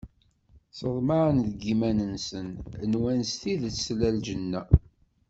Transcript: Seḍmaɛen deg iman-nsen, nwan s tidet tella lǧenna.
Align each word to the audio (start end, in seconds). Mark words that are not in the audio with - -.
Seḍmaɛen 0.77 1.37
deg 1.47 1.61
iman-nsen, 1.73 2.47
nwan 2.91 3.19
s 3.29 3.31
tidet 3.41 3.75
tella 3.85 4.09
lǧenna. 4.17 4.61